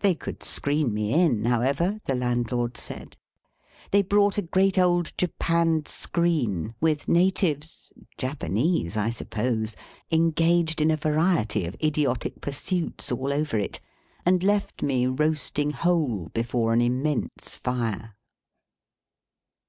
They 0.00 0.16
could 0.16 0.42
screen 0.42 0.92
me 0.92 1.12
in, 1.12 1.44
however, 1.44 2.00
the 2.06 2.16
landlord 2.16 2.76
said. 2.76 3.16
They 3.92 4.02
brought 4.02 4.36
a 4.36 4.42
great 4.42 4.76
old 4.76 5.12
japanned 5.16 5.86
screen, 5.86 6.74
with 6.80 7.06
natives 7.06 7.92
(Japanese, 8.16 8.96
I 8.96 9.10
suppose) 9.10 9.76
engaged 10.10 10.80
in 10.80 10.90
a 10.90 10.96
variety 10.96 11.64
of 11.64 11.76
idiotic 11.80 12.40
pursuits 12.40 13.12
all 13.12 13.32
over 13.32 13.56
it; 13.56 13.78
and 14.26 14.42
left 14.42 14.82
me 14.82 15.06
roasting 15.06 15.70
whole 15.70 16.28
before 16.34 16.72
an 16.72 16.80
immense 16.82 17.56
fire. 17.56 18.16